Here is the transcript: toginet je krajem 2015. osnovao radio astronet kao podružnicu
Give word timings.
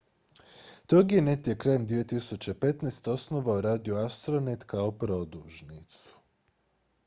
toginet 0.93 1.45
je 1.51 1.55
krajem 1.57 1.85
2015. 1.91 3.07
osnovao 3.11 3.61
radio 3.67 3.95
astronet 4.05 4.63
kao 4.73 4.91
podružnicu 4.91 6.19